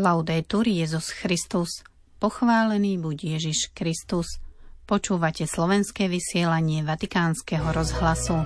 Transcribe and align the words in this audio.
Laudetur 0.00 0.64
Jezus 0.64 1.12
Christus. 1.12 1.84
Pochválený 2.16 2.96
buď 2.96 3.36
Ježiš 3.36 3.68
Kristus. 3.76 4.40
Počúvate 4.88 5.44
slovenské 5.44 6.08
vysielanie 6.08 6.80
Vatikánskeho 6.80 7.68
rozhlasu. 7.68 8.40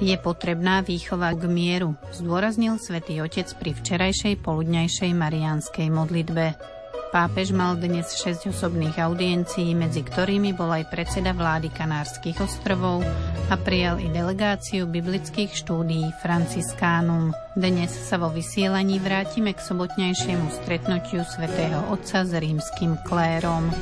Je 0.00 0.16
potrebná 0.16 0.80
výchova 0.80 1.36
k 1.36 1.44
mieru, 1.52 1.92
zdôraznil 2.16 2.80
svätý 2.80 3.20
Otec 3.20 3.52
pri 3.52 3.76
včerajšej 3.76 4.40
poludňajšej 4.40 5.12
mariánskej 5.12 5.92
modlitbe. 5.92 6.77
Pápež 7.08 7.56
mal 7.56 7.80
dnes 7.80 8.20
6 8.20 8.52
osobných 8.52 9.00
audiencií, 9.00 9.72
medzi 9.72 10.04
ktorými 10.04 10.52
bol 10.52 10.68
aj 10.68 10.92
predseda 10.92 11.32
vlády 11.32 11.72
Kanárskych 11.72 12.36
ostrovov 12.44 13.00
a 13.48 13.56
prijal 13.56 13.96
i 13.96 14.12
delegáciu 14.12 14.84
biblických 14.84 15.48
štúdií 15.56 16.12
Franciskánum. 16.20 17.32
Dnes 17.56 17.96
sa 17.96 18.20
vo 18.20 18.28
vysielaní 18.28 19.00
vrátime 19.00 19.56
k 19.56 19.64
sobotnejšiemu 19.64 20.52
stretnutiu 20.60 21.24
svätého 21.24 21.80
Otca 21.88 22.28
s 22.28 22.32
rímským 22.36 23.00
klérom. 23.08 23.72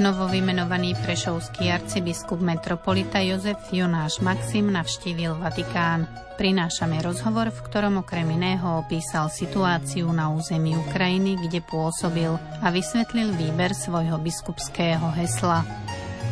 Novovymenovaný 0.00 0.96
prešovský 1.04 1.68
arcibiskup 1.68 2.40
metropolita 2.40 3.20
Jozef 3.20 3.68
Jonáš 3.68 4.24
Maxim 4.24 4.72
navštívil 4.72 5.36
Vatikán. 5.36 6.08
Prinášame 6.40 7.04
rozhovor, 7.04 7.52
v 7.52 7.60
ktorom 7.68 8.00
okrem 8.00 8.24
iného 8.32 8.80
opísal 8.80 9.28
situáciu 9.28 10.08
na 10.08 10.32
území 10.32 10.72
Ukrajiny, 10.88 11.36
kde 11.44 11.60
pôsobil 11.60 12.32
a 12.32 12.72
vysvetlil 12.72 13.36
výber 13.36 13.76
svojho 13.76 14.16
biskupského 14.16 15.04
hesla. 15.20 15.68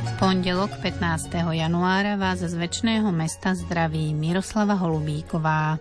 V 0.00 0.10
pondelok 0.16 0.72
15. 0.80 1.28
januára 1.36 2.16
vás 2.16 2.40
z 2.40 2.56
väčšného 2.56 3.12
mesta 3.12 3.52
zdraví 3.52 4.16
Miroslava 4.16 4.80
Holubíková. 4.80 5.76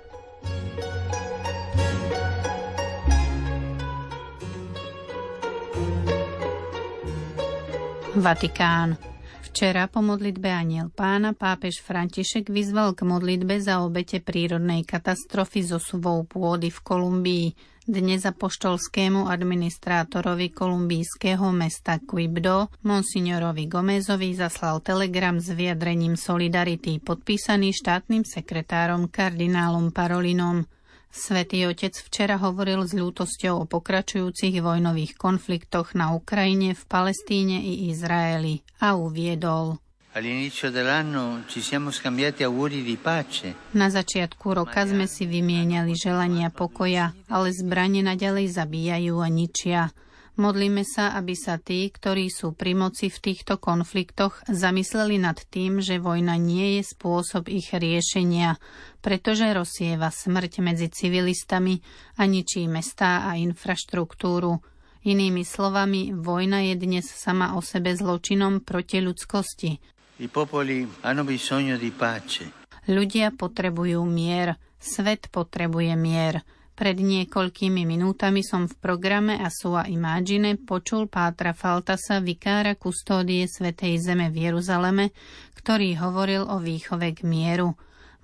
Vatikán. 8.15 8.95
Včera 9.43 9.91
po 9.91 9.99
modlitbe 9.99 10.47
Aniel 10.47 10.87
pána 10.93 11.35
pápež 11.35 11.83
František 11.83 12.47
vyzval 12.47 12.95
k 12.95 13.03
modlitbe 13.03 13.59
za 13.59 13.83
obete 13.83 14.23
prírodnej 14.23 14.87
katastrofy 14.87 15.65
so 15.65 15.81
suvou 15.81 16.23
pôdy 16.23 16.71
v 16.71 16.79
Kolumbii. 16.79 17.47
Dnes 17.87 18.27
apoštolskému 18.27 19.31
administrátorovi 19.31 20.51
kolumbijského 20.51 21.51
mesta 21.55 21.99
Quibdo, 22.03 22.67
monsignorovi 22.83 23.71
Gomezovi, 23.71 24.35
zaslal 24.35 24.83
telegram 24.83 25.39
s 25.39 25.55
vyjadrením 25.55 26.19
solidarity 26.19 26.99
podpísaný 26.99 27.71
štátnym 27.71 28.27
sekretárom 28.27 29.07
kardinálom 29.07 29.95
Parolinom. 29.95 30.67
Svetý 31.17 31.65
otec 31.65 31.97
včera 31.97 32.37
hovoril 32.37 32.85
s 32.85 32.93
ľútosťou 32.93 33.65
o 33.65 33.65
pokračujúcich 33.65 34.61
vojnových 34.61 35.17
konfliktoch 35.17 35.97
na 35.97 36.13
Ukrajine, 36.13 36.77
v 36.77 36.83
Palestíne 36.85 37.57
i 37.57 37.89
Izraeli 37.89 38.61
a 38.77 38.93
uviedol. 38.93 39.81
Na 43.73 43.87
začiatku 43.89 44.45
roka 44.53 44.81
sme 44.85 45.05
si 45.09 45.23
vymieniali 45.25 45.93
želania 45.97 46.49
pokoja, 46.53 47.17
ale 47.25 47.47
zbranie 47.49 48.05
naďalej 48.05 48.53
zabíjajú 48.53 49.15
a 49.17 49.27
ničia. 49.33 49.81
Modlíme 50.37 50.85
sa, 50.85 51.17
aby 51.17 51.33
sa 51.33 51.57
tí, 51.57 51.89
ktorí 51.89 52.29
sú 52.29 52.53
pri 52.53 52.77
moci 52.77 53.09
v 53.09 53.17
týchto 53.17 53.57
konfliktoch, 53.57 54.45
zamysleli 54.45 55.17
nad 55.17 55.41
tým, 55.49 55.81
že 55.81 55.97
vojna 55.97 56.37
nie 56.37 56.77
je 56.77 56.93
spôsob 56.93 57.49
ich 57.49 57.73
riešenia, 57.73 58.61
pretože 59.01 59.49
rozsieva 59.49 60.13
smrť 60.13 60.61
medzi 60.61 60.93
civilistami 60.93 61.81
a 62.21 62.29
ničí 62.29 62.69
mestá 62.69 63.25
a 63.25 63.33
infraštruktúru. 63.33 64.61
Inými 65.09 65.41
slovami, 65.41 66.13
vojna 66.13 66.69
je 66.69 66.85
dnes 66.85 67.09
sama 67.09 67.57
o 67.57 67.65
sebe 67.65 67.97
zločinom 67.97 68.61
proti 68.61 69.01
ľudskosti. 69.01 69.81
Ľudia 72.85 73.33
potrebujú 73.33 74.05
mier, 74.05 74.61
svet 74.77 75.33
potrebuje 75.33 75.97
mier. 75.97 76.45
Pred 76.77 77.01
niekoľkými 77.01 77.89
minútami 77.89 78.45
som 78.45 78.69
v 78.69 78.77
programe 78.77 79.41
Asua 79.41 79.89
Imagine 79.89 80.61
počul 80.61 81.09
Pátra 81.09 81.57
Faltasa, 81.57 82.21
vikára 82.21 82.77
kustódie 82.77 83.49
Svetej 83.49 83.97
Zeme 83.97 84.29
v 84.29 84.45
Jeruzaleme, 84.45 85.09
ktorý 85.57 85.97
hovoril 85.97 86.45
o 86.45 86.61
výchove 86.61 87.17
k 87.17 87.25
mieru. 87.25 87.73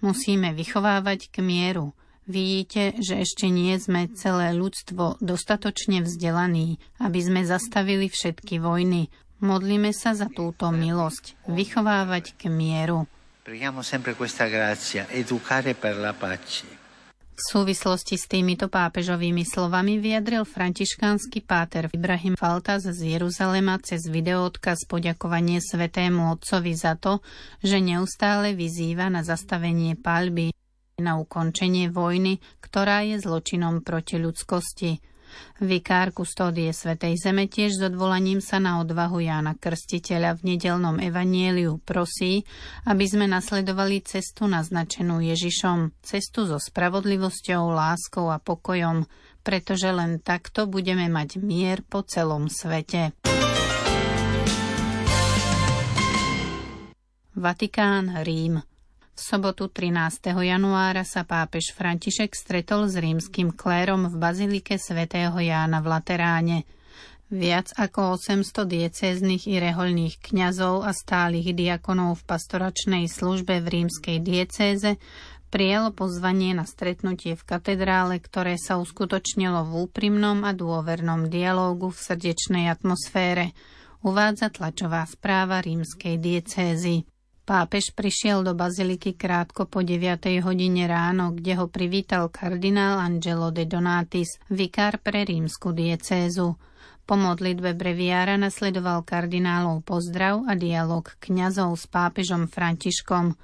Musíme 0.06 0.54
vychovávať 0.54 1.34
k 1.34 1.42
mieru. 1.42 1.98
Vidíte, 2.30 2.94
že 3.02 3.26
ešte 3.26 3.50
nie 3.50 3.74
sme 3.82 4.14
celé 4.14 4.54
ľudstvo 4.54 5.18
dostatočne 5.18 6.06
vzdelaní, 6.06 6.78
aby 7.02 7.20
sme 7.26 7.42
zastavili 7.50 8.06
všetky 8.06 8.62
vojny. 8.62 9.10
Modlíme 9.42 9.90
sa 9.98 10.14
za 10.14 10.30
túto 10.30 10.70
milosť, 10.70 11.50
vychovávať 11.50 12.38
k 12.38 12.54
mieru. 12.54 13.10
Preghiamo 13.42 13.82
sempre 13.82 14.14
questa 14.14 14.46
grazia, 14.46 15.10
educare 15.10 15.74
per 15.74 15.98
la 15.98 16.14
pace. 16.14 16.73
V 17.34 17.42
súvislosti 17.42 18.14
s 18.14 18.30
týmito 18.30 18.70
pápežovými 18.70 19.42
slovami 19.42 19.98
vyjadril 19.98 20.46
františkánsky 20.46 21.42
páter 21.42 21.90
Ibrahim 21.90 22.38
Faltas 22.38 22.86
z 22.86 23.18
Jeruzalema 23.18 23.82
cez 23.82 24.06
videoodkaz 24.06 24.86
poďakovanie 24.86 25.58
svetému 25.58 26.30
otcovi 26.38 26.78
za 26.78 26.94
to, 26.94 27.26
že 27.66 27.82
neustále 27.82 28.54
vyzýva 28.54 29.10
na 29.10 29.26
zastavenie 29.26 29.98
palby, 29.98 30.54
na 31.02 31.18
ukončenie 31.18 31.90
vojny, 31.90 32.38
ktorá 32.62 33.02
je 33.02 33.18
zločinom 33.18 33.82
proti 33.82 34.22
ľudskosti. 34.22 35.02
Vikár 35.64 36.12
kustódie 36.12 36.74
Svetej 36.74 37.16
Zeme 37.22 37.48
tiež 37.48 37.78
s 37.78 37.82
odvolaním 37.86 38.44
sa 38.44 38.60
na 38.60 38.82
odvahu 38.84 39.22
Jána 39.22 39.56
Krstiteľa 39.56 40.42
v 40.42 40.56
nedelnom 40.56 40.98
evanieliu 41.00 41.80
prosí, 41.84 42.44
aby 42.84 43.06
sme 43.08 43.30
nasledovali 43.30 44.04
cestu 44.04 44.50
naznačenú 44.50 45.24
Ježišom, 45.24 46.04
cestu 46.04 46.50
so 46.50 46.60
spravodlivosťou, 46.60 47.72
láskou 47.72 48.28
a 48.34 48.42
pokojom, 48.42 49.06
pretože 49.46 49.88
len 49.92 50.20
takto 50.20 50.66
budeme 50.66 51.08
mať 51.08 51.40
mier 51.40 51.86
po 51.86 52.02
celom 52.04 52.52
svete. 52.52 53.16
Vatikán, 57.34 58.22
Rím. 58.22 58.73
V 59.14 59.22
sobotu 59.22 59.70
13. 59.70 60.34
januára 60.42 61.06
sa 61.06 61.22
pápež 61.22 61.78
František 61.78 62.34
stretol 62.34 62.90
s 62.90 62.98
rímským 62.98 63.54
klérom 63.54 64.10
v 64.10 64.18
bazilike 64.18 64.82
svätého 64.82 65.38
Jána 65.38 65.86
v 65.86 65.88
Lateráne. 65.94 66.58
Viac 67.30 67.78
ako 67.78 68.18
800 68.18 68.66
diecéznych 68.66 69.46
i 69.46 69.62
rehoľných 69.62 70.18
kňazov 70.18 70.82
a 70.82 70.98
stálych 70.98 71.54
diakonov 71.54 72.26
v 72.26 72.26
pastoračnej 72.26 73.06
službe 73.06 73.62
v 73.62 73.86
rímskej 73.86 74.18
diecéze 74.18 74.98
prijalo 75.54 75.94
pozvanie 75.94 76.58
na 76.58 76.66
stretnutie 76.66 77.38
v 77.38 77.44
katedrále, 77.46 78.18
ktoré 78.18 78.58
sa 78.58 78.82
uskutočnilo 78.82 79.62
v 79.70 79.72
úprimnom 79.86 80.42
a 80.42 80.58
dôvernom 80.58 81.30
dialógu 81.30 81.94
v 81.94 82.02
srdečnej 82.02 82.66
atmosfére, 82.66 83.54
uvádza 84.02 84.50
tlačová 84.50 85.06
správa 85.06 85.62
rímskej 85.62 86.18
diecézy. 86.18 87.06
Pápež 87.44 87.92
prišiel 87.92 88.40
do 88.40 88.56
baziliky 88.56 89.20
krátko 89.20 89.68
po 89.68 89.84
9. 89.84 90.40
hodine 90.48 90.88
ráno, 90.88 91.36
kde 91.36 91.60
ho 91.60 91.68
privítal 91.68 92.32
kardinál 92.32 93.04
Angelo 93.04 93.52
de 93.52 93.68
Donatis, 93.68 94.40
vikár 94.48 95.04
pre 95.04 95.28
rímsku 95.28 95.76
diecézu. 95.76 96.56
Po 97.04 97.16
modlitbe 97.20 97.76
breviára 97.76 98.40
nasledoval 98.40 99.04
kardinálov 99.04 99.84
pozdrav 99.84 100.48
a 100.48 100.56
dialog 100.56 101.04
kňazov 101.20 101.76
s 101.76 101.84
pápežom 101.92 102.48
Františkom. 102.48 103.36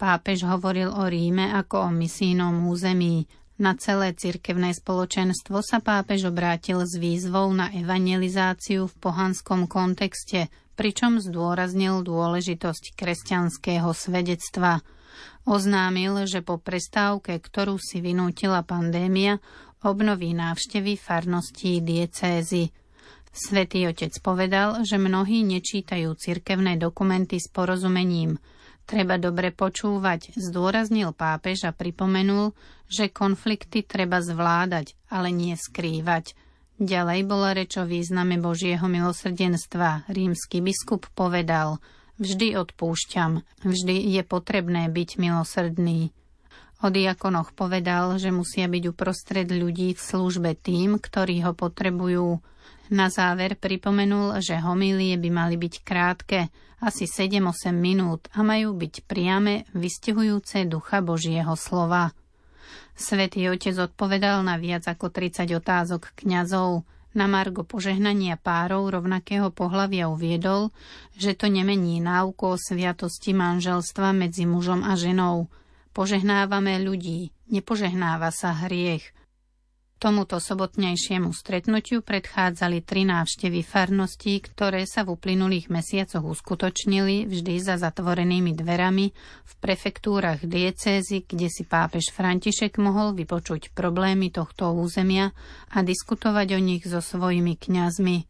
Pápež 0.00 0.48
hovoril 0.48 0.88
o 0.88 1.04
Ríme 1.04 1.52
ako 1.52 1.84
o 1.84 1.90
misijnom 1.92 2.72
území. 2.72 3.28
Na 3.60 3.76
celé 3.76 4.16
cirkevné 4.16 4.72
spoločenstvo 4.72 5.60
sa 5.60 5.84
pápež 5.84 6.32
obrátil 6.32 6.80
s 6.80 6.96
výzvou 6.96 7.52
na 7.52 7.68
evangelizáciu 7.76 8.88
v 8.88 8.94
pohanskom 9.04 9.68
kontexte– 9.68 10.48
pričom 10.74 11.22
zdôraznil 11.22 12.02
dôležitosť 12.02 12.98
kresťanského 12.98 13.90
svedectva. 13.94 14.82
Oznámil, 15.46 16.26
že 16.26 16.42
po 16.42 16.58
prestávke, 16.58 17.38
ktorú 17.38 17.78
si 17.78 18.02
vynútila 18.02 18.66
pandémia, 18.66 19.38
obnoví 19.86 20.34
návštevy 20.34 20.98
farností 20.98 21.78
diecézy. 21.80 22.74
Svetý 23.34 23.90
otec 23.90 24.14
povedal, 24.22 24.86
že 24.86 24.98
mnohí 24.98 25.42
nečítajú 25.42 26.14
cirkevné 26.14 26.78
dokumenty 26.78 27.42
s 27.42 27.50
porozumením. 27.50 28.38
Treba 28.84 29.16
dobre 29.16 29.50
počúvať, 29.50 30.36
zdôraznil 30.36 31.16
pápež 31.16 31.66
a 31.66 31.72
pripomenul, 31.72 32.52
že 32.86 33.10
konflikty 33.10 33.82
treba 33.82 34.20
zvládať, 34.20 34.92
ale 35.08 35.32
nie 35.32 35.54
skrývať– 35.56 36.34
Ďalej 36.74 37.20
bola 37.30 37.54
reč 37.54 37.78
o 37.78 37.86
význame 37.86 38.34
Božieho 38.42 38.82
milosrdenstva. 38.90 40.10
Rímsky 40.10 40.58
biskup 40.58 41.06
povedal, 41.14 41.78
vždy 42.18 42.58
odpúšťam, 42.58 43.46
vždy 43.62 43.96
je 44.18 44.22
potrebné 44.26 44.90
byť 44.90 45.10
milosrdný. 45.22 46.10
O 46.82 46.90
diakonoch 46.90 47.54
povedal, 47.54 48.18
že 48.18 48.34
musia 48.34 48.66
byť 48.66 48.84
uprostred 48.90 49.46
ľudí 49.46 49.94
v 49.94 50.02
službe 50.02 50.58
tým, 50.58 50.98
ktorí 50.98 51.46
ho 51.46 51.54
potrebujú. 51.54 52.42
Na 52.90 53.08
záver 53.08 53.54
pripomenul, 53.54 54.42
že 54.42 54.58
homílie 54.58 55.14
by 55.16 55.30
mali 55.30 55.56
byť 55.56 55.74
krátke, 55.80 56.52
asi 56.84 57.08
7-8 57.08 57.72
minút 57.72 58.28
a 58.34 58.44
majú 58.44 58.76
byť 58.76 59.08
priame, 59.08 59.64
vystihujúce 59.72 60.66
ducha 60.68 61.00
Božieho 61.00 61.54
slova. 61.56 62.12
Svetý 62.94 63.50
otec 63.50 63.74
odpovedal 63.74 64.46
na 64.46 64.54
viac 64.54 64.86
ako 64.86 65.10
30 65.10 65.50
otázok 65.58 66.14
kňazov. 66.14 66.86
Na 67.14 67.30
margo 67.30 67.62
požehnania 67.62 68.34
párov 68.34 68.90
rovnakého 68.90 69.54
pohľavia 69.54 70.10
uviedol, 70.10 70.74
že 71.14 71.38
to 71.38 71.46
nemení 71.46 72.02
náuku 72.02 72.54
o 72.54 72.58
sviatosti 72.58 73.30
manželstva 73.30 74.10
medzi 74.10 74.50
mužom 74.50 74.82
a 74.82 74.98
ženou. 74.98 75.46
Požehnávame 75.94 76.82
ľudí, 76.82 77.30
nepožehnáva 77.50 78.34
sa 78.34 78.50
hriech– 78.66 79.10
Tomuto 79.96 80.36
sobotnejšiemu 80.36 81.32
stretnutiu 81.32 82.04
predchádzali 82.04 82.84
tri 82.84 83.08
návštevy 83.08 83.64
farností, 83.64 84.36
ktoré 84.42 84.84
sa 84.84 85.06
v 85.06 85.16
uplynulých 85.16 85.72
mesiacoch 85.72 86.20
uskutočnili 86.20 87.24
vždy 87.24 87.54
za 87.62 87.80
zatvorenými 87.80 88.52
dverami 88.52 89.14
v 89.44 89.52
prefektúrach 89.64 90.44
diecézy, 90.44 91.24
kde 91.24 91.48
si 91.48 91.64
pápež 91.64 92.12
František 92.12 92.76
mohol 92.76 93.16
vypočuť 93.16 93.72
problémy 93.72 94.28
tohto 94.28 94.76
územia 94.76 95.32
a 95.72 95.80
diskutovať 95.80 96.48
o 96.52 96.60
nich 96.60 96.84
so 96.84 97.00
svojimi 97.00 97.56
kňazmi. 97.56 98.28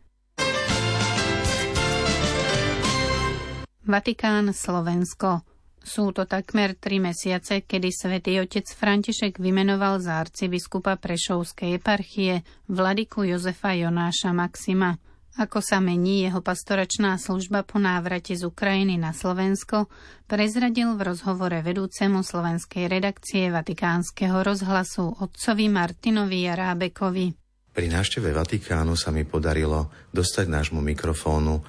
Vatikán, 3.85 4.49
Slovensko. 4.57 5.54
Sú 5.85 6.17
to 6.17 6.25
takmer 6.25 6.73
tri 6.81 6.97
mesiace, 6.97 7.61
kedy 7.61 7.93
svätý 7.93 8.41
otec 8.41 8.65
František 8.65 9.37
vymenoval 9.37 10.01
za 10.01 10.17
arcibiskupa 10.17 10.97
Prešovskej 10.97 11.77
eparchie 11.77 12.41
vladiku 12.73 13.29
Jozefa 13.29 13.77
Jonáša 13.77 14.33
Maxima. 14.33 14.97
Ako 15.35 15.61
sa 15.61 15.85
mení 15.85 16.25
jeho 16.25 16.41
pastoračná 16.41 17.21
služba 17.21 17.69
po 17.69 17.77
návrate 17.83 18.33
z 18.33 18.49
Ukrajiny 18.49 18.97
na 18.97 19.13
Slovensko, 19.13 19.93
prezradil 20.25 20.97
v 20.97 21.11
rozhovore 21.11 21.59
vedúcemu 21.61 22.25
slovenskej 22.25 22.89
redakcie 22.89 23.53
Vatikánskeho 23.53 24.41
rozhlasu 24.41 25.21
otcovi 25.21 25.69
Martinovi 25.69 26.49
Jarábekovi. 26.49 27.27
Pri 27.75 27.87
návšteve 27.91 28.31
Vatikánu 28.31 28.95
sa 28.95 29.11
mi 29.11 29.27
podarilo 29.27 29.91
dostať 30.15 30.47
nášmu 30.49 30.79
mikrofónu 30.81 31.61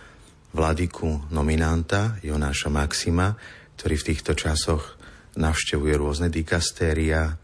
vladiku 0.56 1.28
nominanta 1.34 2.22
Jonáša 2.22 2.70
Maxima, 2.70 3.34
ktorý 3.75 3.95
v 4.00 4.07
týchto 4.12 4.33
časoch 4.33 4.95
navštevuje 5.36 5.94
rôzne 6.00 6.31
dikastéria. 6.31 7.36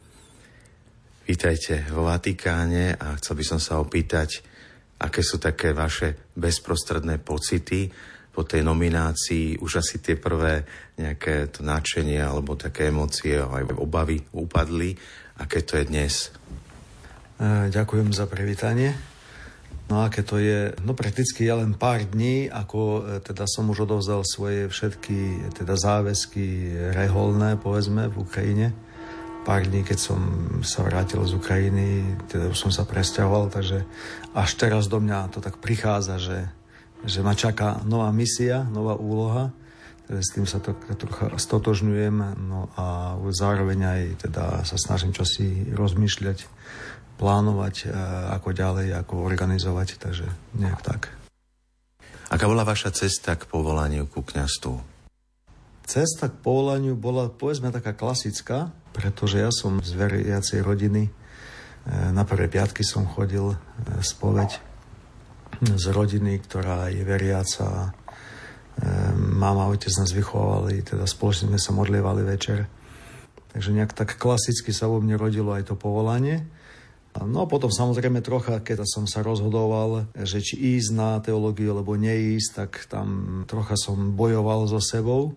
Vítajte 1.27 1.85
vo 1.91 2.07
Vatikáne 2.07 2.95
a 2.95 3.19
chcel 3.19 3.35
by 3.39 3.45
som 3.45 3.59
sa 3.59 3.83
opýtať, 3.83 4.41
aké 5.03 5.21
sú 5.21 5.37
také 5.37 5.75
vaše 5.75 6.31
bezprostredné 6.35 7.19
pocity 7.19 7.91
po 8.31 8.47
tej 8.47 8.63
nominácii, 8.63 9.59
už 9.59 9.83
asi 9.83 9.99
tie 9.99 10.15
prvé 10.15 10.63
nejaké 10.95 11.51
to 11.51 11.67
nadšenie 11.67 12.23
alebo 12.23 12.55
také 12.55 12.87
emócie, 12.87 13.35
aj 13.35 13.75
obavy 13.75 14.23
upadli. 14.31 14.95
Aké 15.35 15.67
to 15.67 15.75
je 15.75 15.83
dnes? 15.83 16.31
E, 17.35 17.67
ďakujem 17.67 18.15
za 18.15 18.31
privítanie. 18.31 19.10
No 19.91 20.07
aké 20.07 20.23
to 20.23 20.39
je, 20.39 20.71
no 20.87 20.95
prakticky 20.95 21.43
je 21.43 21.51
len 21.51 21.75
pár 21.75 22.07
dní, 22.07 22.47
ako 22.47 22.79
e, 22.79 23.01
teda 23.19 23.43
som 23.43 23.67
už 23.67 23.83
odovzdal 23.83 24.23
svoje 24.23 24.71
všetky 24.71 25.51
teda 25.51 25.75
záväzky 25.75 26.71
reholné, 26.95 27.59
povedzme, 27.59 28.07
v 28.07 28.15
Ukrajine. 28.23 28.71
Pár 29.43 29.67
dní, 29.67 29.83
keď 29.83 29.99
som 29.99 30.19
sa 30.63 30.87
vrátil 30.87 31.19
z 31.27 31.35
Ukrajiny, 31.35 32.07
teda 32.31 32.55
už 32.55 32.55
som 32.55 32.71
sa 32.71 32.87
presťahoval, 32.87 33.51
takže 33.51 33.83
až 34.31 34.49
teraz 34.55 34.87
do 34.87 35.03
mňa 35.03 35.27
to 35.27 35.43
tak 35.43 35.59
prichádza, 35.59 36.23
že, 36.23 36.39
že 37.03 37.19
ma 37.19 37.35
čaká 37.35 37.83
nová 37.83 38.07
misia, 38.15 38.63
nová 38.71 38.95
úloha. 38.95 39.51
Teda 40.07 40.23
s 40.23 40.31
tým 40.31 40.47
sa 40.47 40.63
to 40.63 40.71
trocha 40.95 41.35
stotožňujem, 41.35 42.39
no 42.47 42.71
a 42.79 43.19
zároveň 43.35 43.79
aj 43.83 44.01
teda 44.23 44.63
sa 44.63 44.79
snažím 44.79 45.11
čosi 45.11 45.67
rozmýšľať 45.75 46.47
plánovať, 47.21 47.75
e, 47.85 47.93
ako 48.33 48.49
ďalej, 48.49 48.97
ako 48.97 49.21
organizovať, 49.21 50.01
takže 50.01 50.25
nejak 50.57 50.81
tak. 50.81 51.13
Aká 52.33 52.49
bola 52.49 52.65
vaša 52.65 52.89
cesta 52.89 53.37
k 53.37 53.45
povolaniu 53.45 54.09
ku 54.09 54.25
kňastvu? 54.25 54.81
Cesta 55.85 56.33
k 56.33 56.35
povolaniu 56.41 56.97
bola, 56.97 57.29
povedzme, 57.29 57.69
taká 57.69 57.93
klasická, 57.93 58.73
pretože 58.97 59.37
ja 59.37 59.53
som 59.53 59.77
z 59.85 59.93
veriacej 59.93 60.65
rodiny. 60.65 61.03
E, 61.05 61.11
na 62.09 62.25
prvé 62.25 62.49
piatky 62.49 62.81
som 62.81 63.05
chodil 63.05 63.53
e, 63.53 63.57
spoveď 64.01 64.57
z 65.61 65.85
rodiny, 65.93 66.41
ktorá 66.41 66.89
je 66.89 67.05
veriaca. 67.05 67.93
Mama 69.13 69.67
a 69.67 69.69
otec 69.69 69.91
nás 69.99 70.09
vychovali, 70.15 70.81
teda 70.81 71.05
spoločne 71.05 71.53
sme 71.53 71.59
sa 71.59 71.75
modlievali 71.75 72.23
večer. 72.23 72.65
Takže 73.51 73.75
nejak 73.75 73.91
tak 73.91 74.15
klasicky 74.15 74.71
sa 74.71 74.87
vo 74.87 75.03
mne 75.03 75.19
rodilo 75.19 75.51
aj 75.51 75.69
to 75.69 75.75
povolanie. 75.75 76.47
No 77.19 77.43
a 77.43 77.49
potom 77.49 77.67
samozrejme 77.67 78.23
trocha, 78.23 78.63
keď 78.63 78.87
som 78.87 79.03
sa 79.03 79.19
rozhodoval, 79.19 80.07
že 80.15 80.39
či 80.39 80.79
ísť 80.79 80.89
na 80.95 81.19
teológiu, 81.19 81.75
alebo 81.75 81.99
neísť, 81.99 82.49
tak 82.55 82.71
tam 82.87 83.07
trocha 83.43 83.75
som 83.75 84.15
bojoval 84.15 84.71
so 84.71 84.79
sebou, 84.79 85.35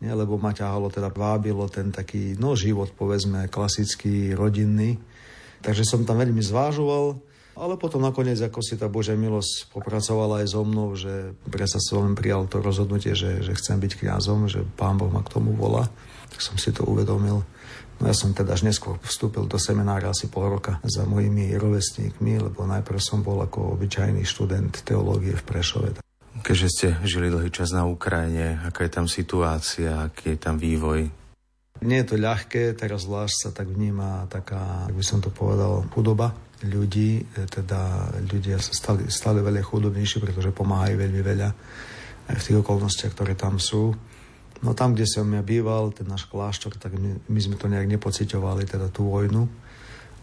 nie, 0.00 0.08
lebo 0.08 0.40
ma 0.40 0.56
ťahalo, 0.56 0.88
teda 0.88 1.12
vábilo 1.12 1.68
ten 1.68 1.92
taký, 1.92 2.32
no 2.40 2.56
život, 2.56 2.88
povedzme, 2.96 3.52
klasický, 3.52 4.32
rodinný. 4.32 4.96
Takže 5.60 5.84
som 5.84 6.08
tam 6.08 6.24
veľmi 6.24 6.40
zvážoval, 6.40 7.20
ale 7.52 7.76
potom 7.76 8.00
nakoniec, 8.00 8.40
ako 8.40 8.64
si 8.64 8.80
tá 8.80 8.88
Božia 8.88 9.12
milosť 9.12 9.68
popracovala 9.68 10.40
aj 10.40 10.56
so 10.56 10.64
mnou, 10.64 10.96
že 10.96 11.36
predsa 11.52 11.76
som 11.76 12.16
prijal 12.16 12.48
to 12.48 12.64
rozhodnutie, 12.64 13.12
že, 13.12 13.44
že 13.44 13.52
chcem 13.52 13.76
byť 13.76 14.00
kňazom, 14.00 14.48
že 14.48 14.64
Pán 14.80 14.96
Boh 14.96 15.12
ma 15.12 15.20
k 15.20 15.36
tomu 15.36 15.52
volá, 15.52 15.84
tak 16.32 16.40
som 16.40 16.56
si 16.56 16.72
to 16.72 16.88
uvedomil. 16.88 17.44
No 18.00 18.08
ja 18.08 18.16
som 18.16 18.32
teda 18.32 18.56
až 18.56 18.64
neskôr 18.64 18.96
vstúpil 19.04 19.44
do 19.44 19.60
seminára 19.60 20.08
asi 20.08 20.32
pol 20.32 20.48
roka 20.48 20.80
za 20.88 21.04
mojimi 21.04 21.52
rovesníkmi, 21.52 22.40
lebo 22.48 22.64
najprv 22.64 22.96
som 22.96 23.20
bol 23.20 23.44
ako 23.44 23.76
obyčajný 23.76 24.24
študent 24.24 24.80
teológie 24.88 25.36
v 25.36 25.44
Prešove. 25.44 25.88
Keďže 26.40 26.68
ste 26.72 26.88
žili 27.04 27.28
dlhý 27.28 27.52
čas 27.52 27.76
na 27.76 27.84
Ukrajine, 27.84 28.56
aká 28.64 28.88
je 28.88 28.92
tam 28.96 29.04
situácia, 29.04 30.08
aký 30.08 30.32
je 30.32 30.38
tam 30.40 30.56
vývoj? 30.56 31.12
Nie 31.84 32.00
je 32.00 32.12
to 32.12 32.16
ľahké, 32.16 32.72
teraz 32.72 33.04
zvlášť 33.04 33.36
sa 33.36 33.50
tak 33.52 33.68
vníma 33.68 34.28
taká, 34.32 34.88
ak 34.88 34.96
by 34.96 35.04
som 35.04 35.20
to 35.20 35.28
povedal, 35.28 35.84
chudoba 35.92 36.32
ľudí, 36.64 37.24
teda 37.32 38.12
ľudia 38.24 38.60
sa 38.60 38.72
stali 38.72 39.08
stále 39.12 39.44
veľa 39.44 39.60
chudobnejší, 39.64 40.20
pretože 40.20 40.56
pomáhajú 40.56 40.96
veľmi 40.96 41.20
veľa 41.20 41.48
aj 42.32 42.36
v 42.36 42.44
tých 42.48 42.60
okolnostiach, 42.60 43.12
ktoré 43.12 43.32
tam 43.36 43.60
sú. 43.60 43.92
No 44.60 44.76
tam, 44.76 44.92
kde 44.92 45.08
som 45.08 45.24
ja 45.32 45.40
býval, 45.40 45.96
ten 45.96 46.04
náš 46.04 46.28
kláštor, 46.28 46.76
tak 46.76 46.92
my, 46.92 47.16
my 47.32 47.40
sme 47.40 47.56
to 47.56 47.64
nejak 47.64 47.88
nepocitovali, 47.88 48.68
teda 48.68 48.92
tú 48.92 49.08
vojnu, 49.08 49.48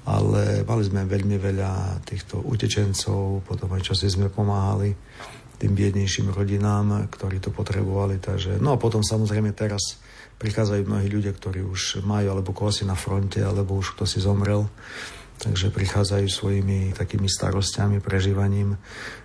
ale 0.06 0.62
mali 0.62 0.84
sme 0.86 1.10
veľmi 1.10 1.42
veľa 1.42 2.06
týchto 2.06 2.46
utečencov, 2.46 3.42
potom 3.50 3.70
aj 3.74 3.92
časy 3.92 4.14
sme 4.14 4.30
pomáhali 4.30 4.94
tým 5.58 5.74
biednejším 5.74 6.30
rodinám, 6.38 7.10
ktorí 7.10 7.42
to 7.42 7.50
potrebovali. 7.50 8.22
Takže, 8.22 8.62
no 8.62 8.78
a 8.78 8.78
potom 8.78 9.02
samozrejme 9.02 9.58
teraz 9.58 9.98
prichádzajú 10.38 10.86
mnohí 10.86 11.10
ľudia, 11.10 11.34
ktorí 11.34 11.66
už 11.66 12.06
majú 12.06 12.30
alebo 12.30 12.54
koho 12.54 12.70
si 12.70 12.86
na 12.86 12.94
fronte, 12.94 13.42
alebo 13.42 13.74
už 13.74 13.98
kto 13.98 14.06
si 14.06 14.22
zomrel. 14.22 14.70
Takže 15.42 15.74
prichádzajú 15.74 16.30
svojimi 16.30 16.94
takými 16.94 17.26
starostiami, 17.26 17.98
prežívaním, 18.02 18.78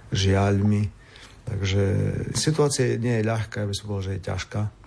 žiaľmi. 0.09 0.89
Takže 1.53 1.85
situácia 2.33 2.97
nie 2.97 3.21
je 3.21 3.29
ľahká, 3.29 3.69
aby 3.69 3.77
som 3.77 3.93
bol, 3.93 4.01
že 4.01 4.17
je 4.17 4.25
ťažká 4.25 4.82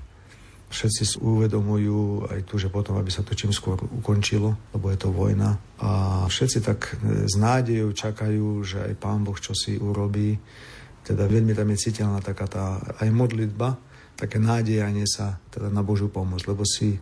Všetci 0.65 1.03
si 1.05 1.15
uvedomujú 1.21 2.29
aj 2.29 2.39
tu, 2.49 2.57
že 2.57 2.73
potom, 2.73 2.97
aby 2.97 3.13
sa 3.13 3.21
to 3.21 3.37
čím 3.37 3.53
skôr 3.53 3.77
ukončilo, 3.77 4.57
lebo 4.73 4.89
je 4.89 4.97
to 4.97 5.09
vojna. 5.13 5.55
A 5.79 6.25
všetci 6.25 6.59
tak 6.65 6.97
e, 6.99 7.29
s 7.29 7.37
nádejou 7.37 7.93
čakajú, 7.93 8.65
že 8.65 8.81
aj 8.81 8.93
Pán 8.97 9.21
Boh 9.21 9.37
čo 9.37 9.53
si 9.53 9.77
urobí. 9.77 10.35
Teda 11.05 11.29
veľmi 11.29 11.53
tam 11.53 11.69
je 11.69 11.77
citeľná 11.89 12.17
taká 12.19 12.49
tá 12.49 12.65
aj 12.97 13.09
modlitba, 13.13 13.77
také 14.17 14.41
nádejanie 14.41 15.05
sa 15.05 15.37
teda 15.51 15.69
na 15.69 15.83
Božiu 15.85 16.07
pomoc, 16.09 16.41
lebo 16.49 16.65
si 16.65 16.97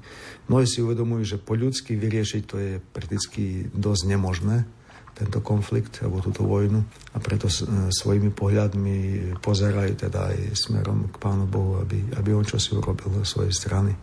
mnohí 0.50 0.66
si 0.68 0.84
uvedomujú, 0.84 1.24
že 1.24 1.38
po 1.40 1.56
ľudsky 1.56 1.96
vyriešiť 1.96 2.42
to 2.44 2.56
je 2.60 2.72
prakticky 2.82 3.70
dosť 3.72 4.04
nemožné 4.12 4.68
tento 5.14 5.40
konflikt 5.46 6.02
alebo 6.02 6.20
túto 6.20 6.46
vojnu 6.46 6.82
a 7.14 7.18
preto 7.22 7.46
e, 7.46 7.54
svojimi 7.94 8.34
pohľadmi 8.34 8.98
pozerajú 9.40 9.94
teda 10.10 10.34
aj 10.34 10.38
smerom 10.58 11.14
k 11.14 11.16
Pánu 11.22 11.46
Bohu, 11.46 11.80
aby, 11.82 12.02
aby 12.18 12.30
on 12.34 12.46
čo 12.46 12.58
si 12.58 12.74
urobil 12.74 13.22
zo 13.22 13.40
svojej 13.40 13.54
strany. 13.54 13.94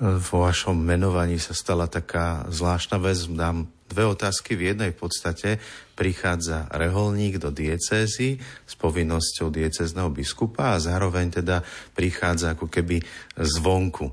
Vo 0.00 0.48
vašom 0.48 0.80
menovaní 0.80 1.36
sa 1.36 1.52
stala 1.52 1.84
taká 1.84 2.48
zvláštna 2.48 2.96
vec. 3.04 3.20
Dám 3.28 3.68
dve 3.84 4.08
otázky. 4.08 4.56
V 4.56 4.72
jednej 4.72 4.96
v 4.96 5.00
podstate 5.02 5.60
prichádza 5.92 6.70
reholník 6.72 7.36
do 7.36 7.52
diecézy 7.52 8.40
s 8.40 8.74
povinnosťou 8.80 9.52
diecézneho 9.52 10.08
biskupa 10.08 10.72
a 10.72 10.80
zároveň 10.80 11.42
teda 11.42 11.60
prichádza 11.92 12.56
ako 12.56 12.72
keby 12.72 13.02
zvonku. 13.36 14.08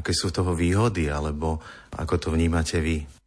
Aké 0.00 0.16
sú 0.16 0.32
toho 0.32 0.56
výhody, 0.56 1.12
alebo 1.12 1.62
ako 1.94 2.16
to 2.16 2.28
vnímate 2.32 2.80
vy? 2.80 3.19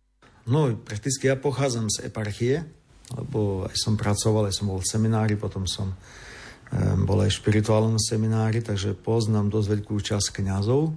No, 0.44 0.76
prakticky 0.76 1.32
ja 1.32 1.40
pochádzam 1.40 1.88
z 1.88 2.12
eparchie, 2.12 2.68
lebo 3.16 3.64
aj 3.68 3.76
som 3.80 3.96
pracoval, 3.96 4.52
aj 4.52 4.60
som 4.60 4.68
bol 4.68 4.80
v 4.84 4.90
seminári, 4.90 5.40
potom 5.40 5.64
som 5.64 5.96
bol 7.06 7.22
aj 7.22 7.30
v 7.30 7.38
špirituálnom 7.38 8.02
seminári, 8.02 8.66
takže 8.66 8.98
poznám 8.98 9.54
dosť 9.54 9.68
veľkú 9.78 9.96
časť 10.02 10.42
kňazov. 10.42 10.90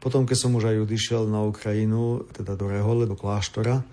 Potom, 0.00 0.26
keď 0.26 0.38
som 0.40 0.56
už 0.56 0.72
aj 0.72 0.82
odišiel 0.82 1.30
na 1.30 1.46
Ukrajinu, 1.46 2.26
teda 2.32 2.58
do 2.58 2.66
Rehole, 2.66 3.06
do 3.06 3.14
kláštora, 3.14 3.86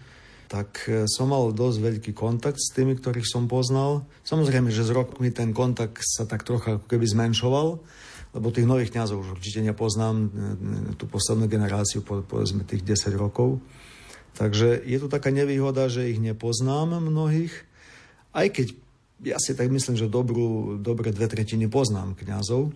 tak 0.50 0.90
e, 0.90 1.06
som 1.06 1.30
mal 1.30 1.54
dosť 1.54 1.78
veľký 1.78 2.12
kontakt 2.18 2.58
s 2.58 2.74
tými, 2.74 2.98
ktorých 2.98 3.30
som 3.30 3.46
poznal. 3.46 4.10
Samozrejme, 4.26 4.74
že 4.74 4.82
z 4.82 4.98
rokmi 4.98 5.30
ten 5.30 5.54
kontakt 5.54 6.02
sa 6.02 6.26
tak 6.26 6.42
trocha 6.42 6.82
ako 6.82 6.90
keby 6.90 7.06
zmenšoval, 7.06 7.78
lebo 8.34 8.48
tých 8.50 8.66
nových 8.66 8.90
kňazov 8.90 9.22
už 9.22 9.38
určite 9.38 9.62
nepoznám, 9.62 10.16
e, 10.18 10.26
e, 10.26 10.98
tú 10.98 11.06
poslednú 11.06 11.46
generáciu, 11.46 12.02
povedzme 12.02 12.66
tých 12.66 12.82
10 12.82 13.14
rokov. 13.14 13.62
Takže 14.40 14.88
je 14.88 14.98
tu 15.04 15.12
taká 15.12 15.36
nevýhoda, 15.36 15.92
že 15.92 16.08
ich 16.08 16.24
nepoznám 16.24 17.04
mnohých, 17.04 17.52
aj 18.32 18.48
keď 18.56 18.68
ja 19.20 19.36
si 19.36 19.52
tak 19.52 19.68
myslím, 19.68 20.00
že 20.00 20.08
dobrú, 20.08 20.80
dobre 20.80 21.12
dve 21.12 21.28
tretiny 21.28 21.68
poznám 21.68 22.16
kňazov 22.16 22.72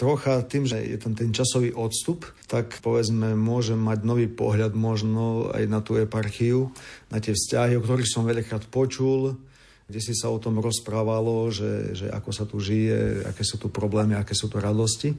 trocha 0.00 0.40
tým, 0.48 0.64
že 0.64 0.80
je 0.80 0.96
tam 0.96 1.12
ten 1.12 1.28
časový 1.28 1.76
odstup, 1.76 2.24
tak 2.48 2.80
povedzme 2.80 3.36
môžem 3.36 3.76
mať 3.76 4.00
nový 4.00 4.32
pohľad 4.32 4.72
možno 4.72 5.52
aj 5.52 5.68
na 5.68 5.84
tú 5.84 6.00
eparchiu, 6.00 6.72
na 7.12 7.20
tie 7.20 7.36
vzťahy, 7.36 7.76
o 7.76 7.84
ktorých 7.84 8.08
som 8.08 8.24
veľakrát 8.24 8.64
počul, 8.72 9.36
kde 9.84 10.00
si 10.00 10.16
sa 10.16 10.32
o 10.32 10.40
tom 10.40 10.56
rozprávalo, 10.56 11.52
že, 11.52 11.92
že 11.92 12.06
ako 12.08 12.30
sa 12.32 12.48
tu 12.48 12.56
žije, 12.56 13.28
aké 13.28 13.44
sú 13.44 13.60
tu 13.60 13.68
problémy, 13.68 14.16
aké 14.16 14.32
sú 14.32 14.48
tu 14.48 14.56
radosti. 14.56 15.12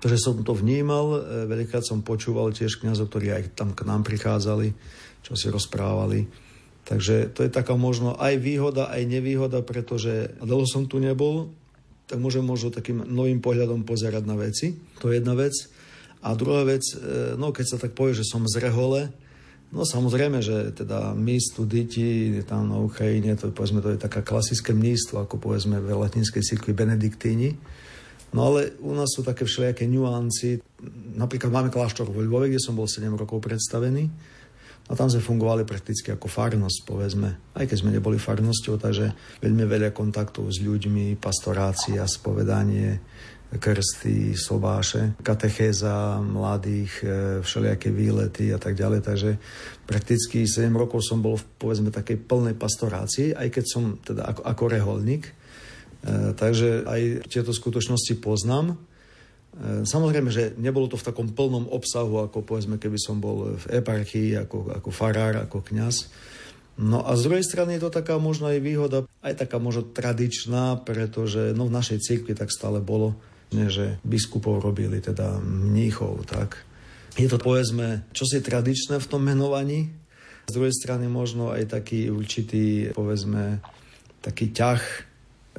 Takže 0.00 0.16
som 0.16 0.40
to 0.40 0.56
vnímal, 0.56 1.20
e, 1.20 1.44
veľakrát 1.44 1.84
som 1.84 2.00
počúval 2.00 2.48
tiež 2.56 2.80
kniazov, 2.80 3.12
ktorí 3.12 3.28
aj 3.28 3.60
tam 3.60 3.76
k 3.76 3.84
nám 3.84 4.08
prichádzali, 4.08 4.72
čo 5.24 5.32
si 5.34 5.48
rozprávali. 5.48 6.28
Takže 6.84 7.32
to 7.32 7.48
je 7.48 7.50
taká 7.50 7.74
možno 7.80 8.12
aj 8.20 8.36
výhoda, 8.36 8.92
aj 8.92 9.08
nevýhoda, 9.08 9.64
pretože 9.64 10.36
dlho 10.44 10.68
som 10.68 10.84
tu 10.84 11.00
nebol, 11.00 11.48
tak 12.04 12.20
môžem 12.20 12.44
možno 12.44 12.68
takým 12.68 13.00
novým 13.08 13.40
pohľadom 13.40 13.88
pozerať 13.88 14.22
na 14.28 14.36
veci. 14.36 14.76
To 15.00 15.08
je 15.08 15.16
jedna 15.16 15.32
vec. 15.32 15.56
A 16.20 16.36
druhá 16.36 16.68
vec, 16.68 16.84
e, 16.92 17.36
no 17.40 17.56
keď 17.56 17.64
sa 17.64 17.78
tak 17.80 17.96
povie, 17.96 18.12
že 18.12 18.28
som 18.28 18.44
z 18.44 18.60
Rehole, 18.60 19.08
no 19.72 19.88
samozrejme, 19.88 20.44
že 20.44 20.76
teda 20.76 21.16
my 21.16 21.40
studiti 21.40 22.36
tam 22.44 22.68
na 22.68 22.76
Ukrajine, 22.84 23.32
to, 23.40 23.48
povedzme, 23.48 23.80
to 23.80 23.96
je 23.96 24.04
taká 24.04 24.20
klasické 24.20 24.76
mníctvo, 24.76 25.24
ako 25.24 25.40
povedzme 25.40 25.80
v 25.80 25.96
latinskej 25.96 26.44
cirkvi 26.44 26.76
benediktíni. 26.76 27.56
No 28.36 28.52
ale 28.52 28.76
u 28.82 28.92
nás 28.92 29.08
sú 29.14 29.24
také 29.24 29.46
všelijaké 29.46 29.88
nuancy. 29.88 30.60
Napríklad 31.16 31.54
máme 31.54 31.70
kláštor 31.70 32.10
vo 32.10 32.18
Lvove, 32.18 32.50
kde 32.50 32.60
som 32.60 32.74
bol 32.74 32.90
7 32.90 33.08
rokov 33.14 33.40
predstavený. 33.40 34.10
A 34.84 34.92
tam 34.92 35.08
sme 35.08 35.24
fungovali 35.24 35.64
prakticky 35.64 36.12
ako 36.12 36.28
farnosť, 36.28 36.78
povedzme. 36.84 37.56
Aj 37.56 37.64
keď 37.64 37.76
sme 37.80 37.94
neboli 37.96 38.20
farnosťou, 38.20 38.76
takže 38.76 39.16
veľmi 39.40 39.64
veľa 39.64 39.96
kontaktov 39.96 40.44
s 40.52 40.60
ľuďmi, 40.60 41.16
pastorácia, 41.16 42.04
spovedanie, 42.04 43.00
krsty, 43.56 44.34
sobáše, 44.34 45.14
katechéza 45.22 46.20
mladých, 46.20 46.92
e, 47.00 47.06
všelijaké 47.40 47.88
výlety 47.94 48.50
a 48.50 48.58
tak 48.58 48.74
ďalej. 48.74 49.00
Takže 49.00 49.30
prakticky 49.88 50.44
7 50.44 50.74
rokov 50.74 51.06
som 51.06 51.22
bol 51.22 51.38
v 51.38 51.46
povedzme 51.56 51.88
takej 51.94 52.20
plnej 52.26 52.58
pastorácii, 52.58 53.32
aj 53.32 53.48
keď 53.54 53.64
som 53.64 53.96
teda 54.02 54.26
ako, 54.26 54.42
ako 54.42 54.64
reholník. 54.68 55.24
E, 55.30 55.32
takže 56.34 56.84
aj 56.84 57.30
tieto 57.30 57.54
skutočnosti 57.54 58.18
poznám. 58.18 58.76
E, 59.54 59.86
samozrejme, 59.86 60.30
že 60.34 60.58
nebolo 60.58 60.90
to 60.90 60.98
v 60.98 61.06
takom 61.06 61.30
plnom 61.30 61.70
obsahu, 61.70 62.26
ako 62.26 62.42
povedzme, 62.42 62.76
keby 62.82 62.98
som 62.98 63.22
bol 63.22 63.54
v 63.54 63.64
eparchii, 63.78 64.34
ako, 64.34 64.74
ako 64.82 64.90
farár, 64.90 65.38
ako 65.38 65.62
kňaz. 65.62 66.10
No 66.74 67.06
a 67.06 67.14
z 67.14 67.30
druhej 67.30 67.46
strany 67.46 67.78
je 67.78 67.86
to 67.86 67.94
taká 67.94 68.18
možno 68.18 68.50
aj 68.50 68.58
výhoda, 68.58 69.06
aj 69.22 69.46
taká 69.46 69.62
možno 69.62 69.86
tradičná, 69.86 70.82
pretože 70.82 71.54
no, 71.54 71.70
v 71.70 71.76
našej 71.78 72.02
cirkvi 72.02 72.34
tak 72.34 72.50
stále 72.50 72.82
bolo, 72.82 73.14
že 73.54 74.02
biskupov 74.02 74.58
robili, 74.58 74.98
teda 74.98 75.38
mníchov, 75.38 76.26
tak. 76.26 76.66
Je 77.14 77.30
to 77.30 77.38
povedzme 77.38 78.02
čosi 78.10 78.42
tradičné 78.42 78.98
v 78.98 79.06
tom 79.06 79.22
menovaní, 79.22 79.94
z 80.44 80.52
druhej 80.52 80.74
strany 80.76 81.08
možno 81.08 81.54
aj 81.54 81.72
taký 81.72 82.12
určitý, 82.12 82.92
povedzme, 82.92 83.64
taký 84.20 84.52
ťah, 84.52 84.82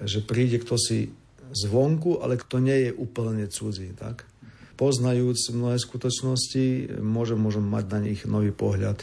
že 0.06 0.20
príde 0.22 0.62
kto 0.62 0.75
si 0.78 1.10
zvonku, 1.56 2.20
ale 2.20 2.36
kto 2.36 2.60
nie 2.60 2.90
je 2.90 2.92
úplne 2.92 3.48
cudzí. 3.48 3.96
Tak? 3.96 4.28
Poznajúc 4.76 5.56
mnohé 5.56 5.80
skutočnosti, 5.80 7.00
môžem, 7.00 7.40
môžem 7.40 7.64
mať 7.64 7.86
na 7.96 8.00
nich 8.04 8.28
nový 8.28 8.52
pohľad. 8.52 9.00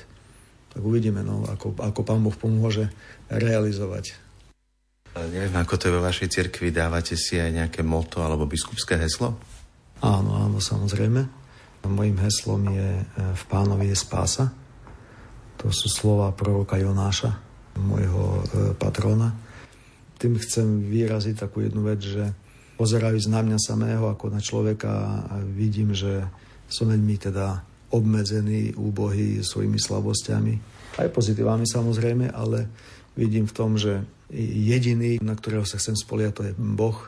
Tak 0.73 0.81
uvidíme, 0.81 1.25
no, 1.25 1.45
ako, 1.49 1.77
ako 1.81 2.01
pán 2.05 2.21
Boh 2.21 2.37
pomôže 2.37 2.93
realizovať. 3.33 4.17
Ale 5.13 5.29
neviem, 5.29 5.53
ako 5.57 5.77
to 5.77 5.89
je 5.89 5.97
vo 5.97 6.05
vašej 6.05 6.29
cirkvi, 6.33 6.73
dávate 6.73 7.17
si 7.17 7.37
aj 7.37 7.53
nejaké 7.53 7.81
moto 7.85 8.25
alebo 8.25 8.49
biskupské 8.49 8.97
heslo? 8.97 9.37
Áno, 10.01 10.33
áno, 10.37 10.57
samozrejme. 10.61 11.41
Mojím 11.83 12.17
heslom 12.23 12.63
je 12.73 12.89
e, 13.01 13.05
v 13.17 13.43
pánovi 13.51 13.93
je 13.93 13.97
spása. 13.99 14.55
To 15.61 15.69
sú 15.69 15.93
slova 15.93 16.33
proroka 16.33 16.81
Jonáša, 16.81 17.37
môjho 17.77 18.25
e, 18.25 18.43
patrona 18.79 19.35
tým 20.23 20.39
chcem 20.39 20.87
vyraziť 20.87 21.35
takú 21.35 21.67
jednu 21.67 21.83
vec, 21.83 21.99
že 21.99 22.31
pozerajú 22.83 23.15
na 23.31 23.47
mňa 23.47 23.59
samého 23.63 24.11
ako 24.11 24.35
na 24.35 24.43
človeka 24.43 25.23
vidím, 25.55 25.95
že 25.95 26.27
som 26.67 26.91
veľmi 26.91 27.15
teda 27.15 27.63
obmedzený, 27.95 28.75
úbohý 28.75 29.39
svojimi 29.39 29.79
slabosťami. 29.79 30.55
Aj 30.99 31.07
pozitívami 31.07 31.63
samozrejme, 31.63 32.35
ale 32.35 32.67
vidím 33.15 33.47
v 33.47 33.55
tom, 33.55 33.79
že 33.79 34.03
jediný, 34.35 35.23
na 35.23 35.39
ktorého 35.39 35.63
sa 35.63 35.79
chcem 35.79 35.95
spoliať, 35.95 36.33
to 36.35 36.43
je 36.51 36.53
Boh, 36.59 36.99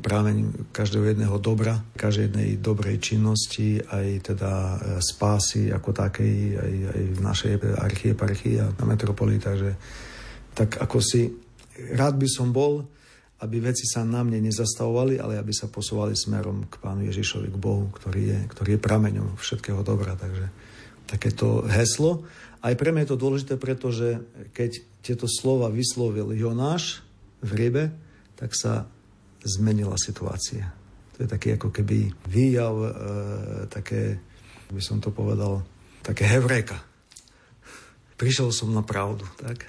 práveň 0.00 0.64
každého 0.72 1.12
jedného 1.12 1.36
dobra, 1.36 1.84
každej 2.00 2.32
jednej 2.32 2.50
dobrej 2.56 2.96
činnosti, 3.04 3.76
aj 3.84 4.32
teda 4.32 4.52
e, 4.56 4.76
spásy 5.04 5.68
ako 5.68 5.92
takej, 5.92 6.56
aj, 6.56 6.72
aj 6.96 7.02
v 7.04 7.20
našej 7.20 7.52
archieparchii 7.76 8.56
a 8.64 8.72
na 8.72 8.84
metropolii, 8.88 9.36
takže 9.36 9.76
tak 10.56 10.80
ako 10.80 11.04
si 11.04 11.28
rád 11.92 12.16
by 12.16 12.28
som 12.32 12.48
bol, 12.48 12.88
aby 13.40 13.56
veci 13.60 13.88
sa 13.88 14.04
na 14.04 14.20
mne 14.20 14.44
nezastavovali, 14.44 15.16
ale 15.16 15.40
aby 15.40 15.52
sa 15.56 15.72
posúvali 15.72 16.12
smerom 16.12 16.68
k 16.68 16.76
Pánu 16.76 17.08
Ježišovi, 17.08 17.48
k 17.48 17.56
Bohu, 17.56 17.88
ktorý 17.88 18.22
je, 18.28 18.38
ktorý 18.52 18.70
je 18.76 18.84
prameňom 18.84 19.40
všetkého 19.40 19.80
dobra. 19.80 20.12
Takže 20.16 20.52
takéto 21.08 21.64
heslo. 21.66 22.28
Aj 22.60 22.76
pre 22.76 22.92
mňa 22.92 23.08
je 23.08 23.10
to 23.16 23.22
dôležité, 23.22 23.54
pretože 23.56 24.20
keď 24.52 24.84
tieto 25.00 25.24
slova 25.24 25.72
vyslovil 25.72 26.36
Jonáš 26.36 27.00
v 27.40 27.50
rybe, 27.56 27.84
tak 28.36 28.52
sa 28.52 28.84
zmenila 29.40 29.96
situácia. 29.96 30.68
To 31.16 31.24
je 31.24 31.28
taký 31.28 31.56
ako 31.56 31.72
keby 31.72 32.12
výjav, 32.28 32.74
e, 32.76 32.88
také, 33.72 34.20
by 34.68 34.82
som 34.84 35.00
to 35.00 35.08
povedal, 35.08 35.64
také 36.04 36.28
hevreka. 36.28 36.76
Prišiel 38.20 38.52
som 38.52 38.68
na 38.76 38.84
pravdu, 38.84 39.24
tak? 39.40 39.64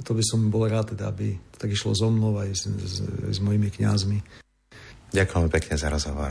To 0.00 0.16
by 0.16 0.24
som 0.24 0.48
bol 0.48 0.64
rád, 0.66 0.96
teda, 0.96 1.12
aby 1.12 1.36
to 1.52 1.56
tak 1.60 1.70
išlo 1.70 1.92
so 1.92 2.08
mnou 2.08 2.40
aj 2.40 2.50
s, 2.52 2.64
s, 2.66 2.94
s 3.04 3.38
mojimi 3.38 3.68
kňazmi. 3.68 4.18
Ďakujem 5.10 5.48
pekne 5.50 5.74
za 5.76 5.88
rozhovor. 5.90 6.30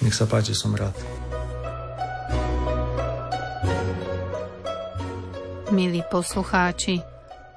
Nech 0.00 0.16
sa 0.16 0.26
páči, 0.26 0.52
som 0.56 0.74
rád. 0.74 0.96
Milí 5.70 6.02
poslucháči, 6.10 6.98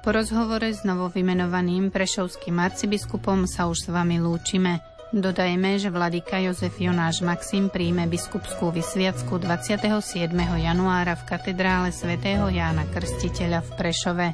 po 0.06 0.14
rozhovore 0.14 0.70
s 0.70 0.86
novovymenovaným 0.86 1.90
prešovským 1.90 2.60
arcibiskupom 2.62 3.50
sa 3.50 3.66
už 3.66 3.78
s 3.84 3.88
vami 3.90 4.22
lúčime– 4.22 4.78
Dodajme, 5.14 5.78
že 5.78 5.94
vladyka 5.94 6.42
Jozef 6.42 6.74
Jonáš 6.82 7.22
Maxim 7.22 7.70
príjme 7.70 8.10
biskupskú 8.10 8.74
vysviacku 8.74 9.38
27. 9.38 10.26
januára 10.58 11.14
v 11.14 11.22
katedrále 11.22 11.94
svätého 11.94 12.50
Jána 12.50 12.82
Krstiteľa 12.90 13.62
v 13.62 13.70
Prešove. 13.78 14.26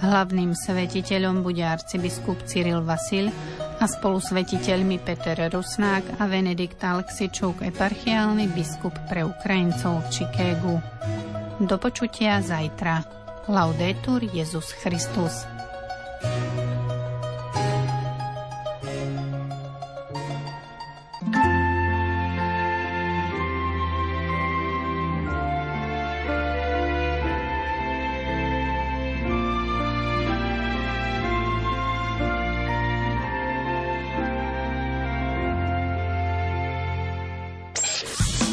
Hlavným 0.00 0.56
svetiteľom 0.56 1.44
bude 1.44 1.60
arcibiskup 1.60 2.48
Cyril 2.48 2.80
Vasil 2.80 3.28
a 3.76 3.84
spolu 3.84 4.16
svetiteľmi 4.16 4.96
Peter 5.04 5.36
Rusnák 5.52 6.16
a 6.16 6.24
Venedikt 6.24 6.80
Aleksičuk, 6.80 7.60
eparchiálny 7.60 8.48
biskup 8.56 8.96
pre 9.12 9.20
Ukrajincov 9.20 10.00
v 10.00 10.08
Chicagu. 10.16 10.80
Do 11.60 11.76
počutia 11.76 12.40
zajtra. 12.40 13.04
Laudetur 13.52 14.24
Jezus 14.32 14.72
Christus. 14.80 15.55